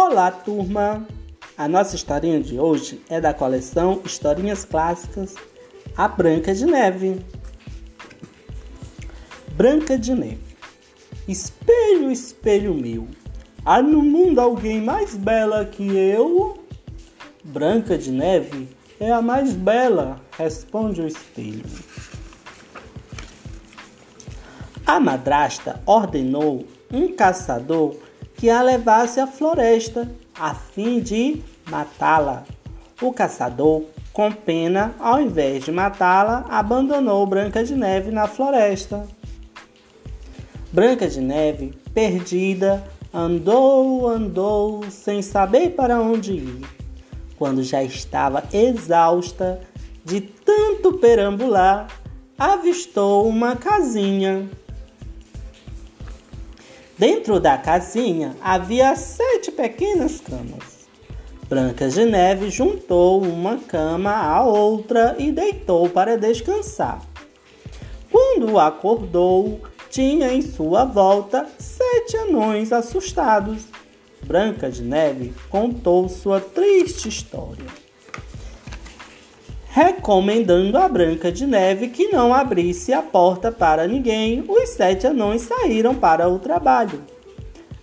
[0.00, 1.04] Olá, turma!
[1.56, 5.34] A nossa historinha de hoje é da coleção Historinhas Clássicas
[5.96, 7.20] A Branca de Neve.
[9.54, 10.38] Branca de Neve.
[11.26, 13.08] Espelho, espelho meu,
[13.64, 16.62] há no mundo alguém mais bela que eu?
[17.42, 18.68] Branca de Neve
[19.00, 21.64] é a mais bela, responde o espelho.
[24.86, 27.96] A madrasta ordenou um caçador
[28.38, 32.44] que a levasse à floresta a fim de matá-la.
[33.02, 39.06] O caçador, com pena, ao invés de matá-la, abandonou Branca de Neve na floresta.
[40.72, 46.66] Branca de Neve, perdida, andou, andou, sem saber para onde ir.
[47.36, 49.60] Quando já estava exausta
[50.04, 51.88] de tanto perambular,
[52.38, 54.48] avistou uma casinha.
[56.98, 60.88] Dentro da casinha havia sete pequenas camas.
[61.48, 67.00] Branca de Neve juntou uma cama à outra e deitou para descansar.
[68.10, 73.62] Quando acordou, tinha em sua volta sete anões assustados.
[74.24, 77.87] Branca de Neve contou sua triste história
[79.78, 85.42] recomendando a Branca de Neve que não abrisse a porta para ninguém, os sete anões
[85.42, 87.00] saíram para o trabalho.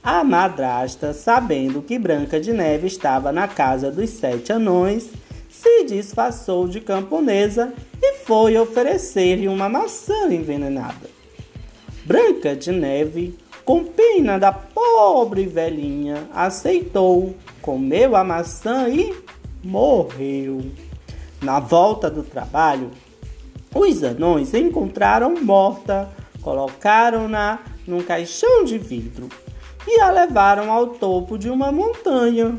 [0.04, 5.10] A madrasta, sabendo que Branca de Neve estava na casa dos sete anões,
[5.50, 11.10] se disfarçou de camponesa e foi oferecer-lhe uma maçã envenenada.
[12.04, 19.14] Branca de Neve, com pena da pobre velhinha, aceitou, comeu a maçã e
[19.64, 20.60] morreu.
[21.42, 22.92] Na volta do trabalho,
[23.74, 26.10] os anões encontraram morta,
[26.42, 29.30] colocaram-na num caixão de vidro
[29.88, 32.58] e a levaram ao topo de uma montanha.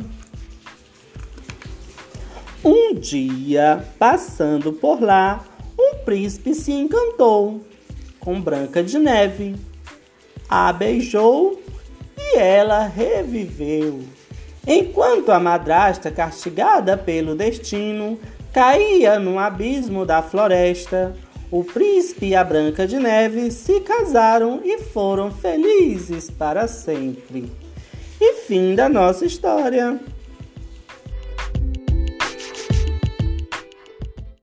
[2.65, 5.45] Um dia, passando por lá,
[5.79, 7.61] um príncipe se encantou
[8.19, 9.55] com Branca de Neve.
[10.49, 11.63] A beijou
[12.19, 14.03] e ela reviveu.
[14.67, 18.19] Enquanto a madrasta, castigada pelo destino,
[18.57, 21.15] caía no abismo da floresta.
[21.51, 27.53] O príncipe e a Branca de Neve se casaram e foram felizes para sempre.
[28.19, 30.01] E fim da nossa história.